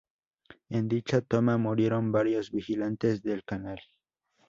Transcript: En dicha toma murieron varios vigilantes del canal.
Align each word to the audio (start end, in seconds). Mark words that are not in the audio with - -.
En 0.69 0.87
dicha 0.87 1.21
toma 1.21 1.59
murieron 1.59 2.11
varios 2.11 2.49
vigilantes 2.49 3.21
del 3.21 3.43
canal. 3.43 3.79